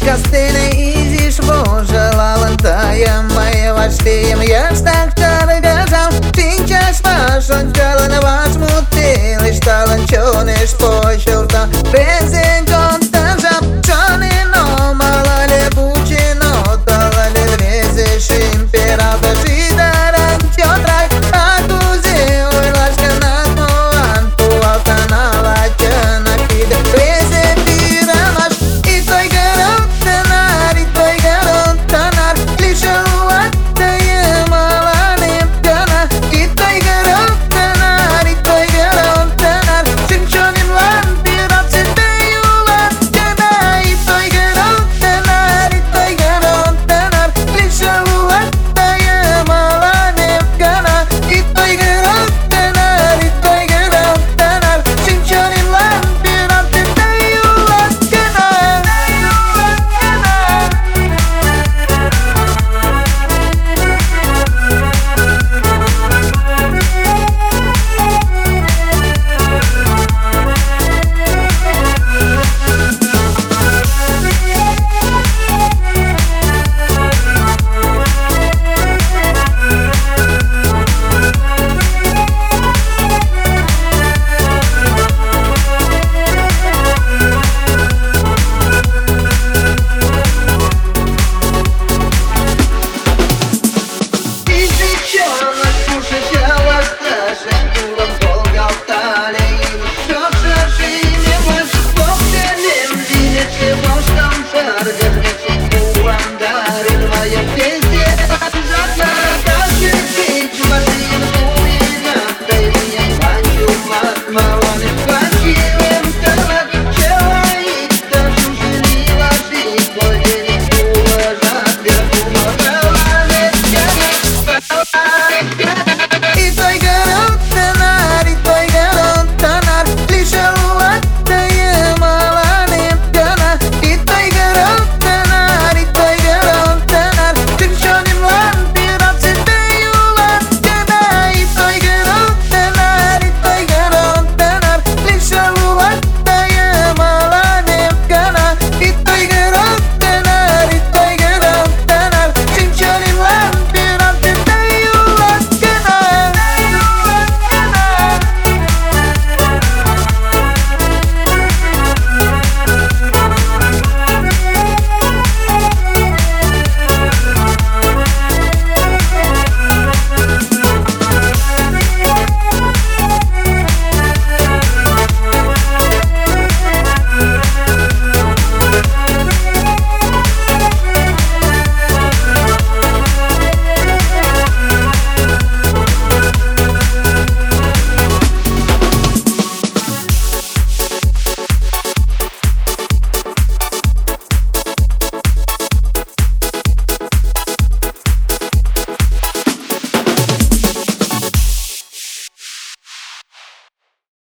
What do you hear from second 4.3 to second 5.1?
ясна